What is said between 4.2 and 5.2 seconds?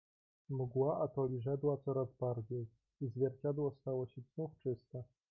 znów czyste."